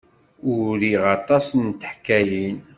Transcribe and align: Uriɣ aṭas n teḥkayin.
Uriɣ 0.51 1.03
aṭas 1.17 1.47
n 1.63 1.65
teḥkayin. 1.79 2.57